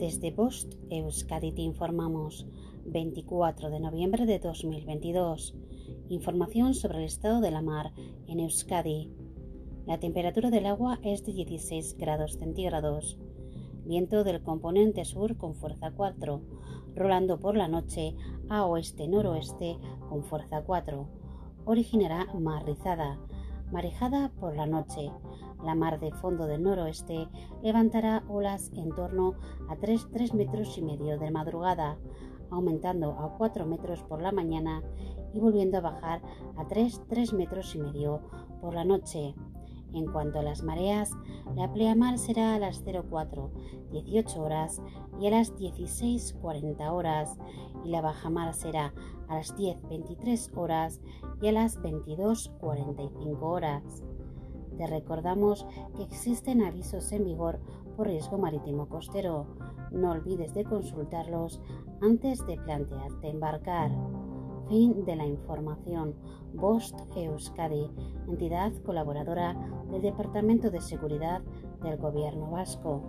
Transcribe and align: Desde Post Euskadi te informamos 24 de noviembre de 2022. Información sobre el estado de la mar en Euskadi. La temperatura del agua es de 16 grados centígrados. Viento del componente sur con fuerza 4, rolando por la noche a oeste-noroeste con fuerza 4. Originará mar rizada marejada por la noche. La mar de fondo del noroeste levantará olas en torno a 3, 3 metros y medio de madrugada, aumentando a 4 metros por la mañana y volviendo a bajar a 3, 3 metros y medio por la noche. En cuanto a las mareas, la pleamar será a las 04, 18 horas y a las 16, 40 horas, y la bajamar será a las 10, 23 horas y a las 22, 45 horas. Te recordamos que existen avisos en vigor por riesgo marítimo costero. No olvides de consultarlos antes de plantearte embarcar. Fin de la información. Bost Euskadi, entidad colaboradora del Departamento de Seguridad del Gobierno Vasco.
Desde 0.00 0.32
Post 0.32 0.76
Euskadi 0.88 1.52
te 1.52 1.60
informamos 1.60 2.46
24 2.86 3.68
de 3.68 3.80
noviembre 3.80 4.24
de 4.24 4.38
2022. 4.38 5.54
Información 6.08 6.72
sobre 6.72 7.00
el 7.00 7.04
estado 7.04 7.42
de 7.42 7.50
la 7.50 7.60
mar 7.60 7.92
en 8.26 8.40
Euskadi. 8.40 9.10
La 9.86 10.00
temperatura 10.00 10.48
del 10.48 10.64
agua 10.64 11.00
es 11.02 11.22
de 11.26 11.34
16 11.34 11.98
grados 11.98 12.38
centígrados. 12.38 13.18
Viento 13.84 14.24
del 14.24 14.42
componente 14.42 15.04
sur 15.04 15.36
con 15.36 15.54
fuerza 15.54 15.90
4, 15.90 16.40
rolando 16.96 17.38
por 17.38 17.54
la 17.54 17.68
noche 17.68 18.14
a 18.48 18.64
oeste-noroeste 18.64 19.76
con 20.08 20.24
fuerza 20.24 20.62
4. 20.62 21.06
Originará 21.66 22.26
mar 22.32 22.64
rizada 22.64 23.18
marejada 23.70 24.32
por 24.40 24.56
la 24.56 24.64
noche. 24.64 25.10
La 25.64 25.74
mar 25.74 26.00
de 26.00 26.10
fondo 26.12 26.46
del 26.46 26.62
noroeste 26.62 27.28
levantará 27.62 28.24
olas 28.28 28.70
en 28.74 28.90
torno 28.94 29.34
a 29.68 29.76
3, 29.76 30.08
3 30.12 30.34
metros 30.34 30.78
y 30.78 30.82
medio 30.82 31.18
de 31.18 31.30
madrugada, 31.30 31.98
aumentando 32.50 33.12
a 33.18 33.36
4 33.36 33.66
metros 33.66 34.02
por 34.02 34.22
la 34.22 34.32
mañana 34.32 34.82
y 35.34 35.40
volviendo 35.40 35.78
a 35.78 35.82
bajar 35.82 36.22
a 36.56 36.66
3, 36.66 37.02
3 37.08 37.32
metros 37.34 37.74
y 37.74 37.78
medio 37.78 38.20
por 38.60 38.74
la 38.74 38.84
noche. 38.84 39.34
En 39.92 40.06
cuanto 40.06 40.38
a 40.38 40.42
las 40.42 40.62
mareas, 40.62 41.16
la 41.56 41.72
pleamar 41.72 42.18
será 42.18 42.54
a 42.54 42.58
las 42.58 42.82
04, 42.82 43.50
18 43.90 44.40
horas 44.40 44.80
y 45.20 45.26
a 45.26 45.30
las 45.30 45.56
16, 45.56 46.36
40 46.40 46.92
horas, 46.92 47.38
y 47.84 47.88
la 47.88 48.00
bajamar 48.00 48.54
será 48.54 48.94
a 49.28 49.36
las 49.36 49.56
10, 49.56 49.88
23 49.88 50.52
horas 50.54 51.00
y 51.42 51.48
a 51.48 51.52
las 51.52 51.80
22, 51.82 52.52
45 52.60 53.46
horas. 53.46 54.04
Te 54.80 54.86
recordamos 54.86 55.66
que 55.94 56.04
existen 56.04 56.62
avisos 56.62 57.12
en 57.12 57.22
vigor 57.22 57.60
por 57.98 58.06
riesgo 58.06 58.38
marítimo 58.38 58.88
costero. 58.88 59.44
No 59.90 60.12
olvides 60.12 60.54
de 60.54 60.64
consultarlos 60.64 61.60
antes 62.00 62.46
de 62.46 62.56
plantearte 62.56 63.28
embarcar. 63.28 63.90
Fin 64.70 65.04
de 65.04 65.16
la 65.16 65.26
información. 65.26 66.14
Bost 66.54 66.98
Euskadi, 67.14 67.90
entidad 68.26 68.72
colaboradora 68.82 69.54
del 69.90 70.00
Departamento 70.00 70.70
de 70.70 70.80
Seguridad 70.80 71.42
del 71.82 71.98
Gobierno 71.98 72.50
Vasco. 72.50 73.02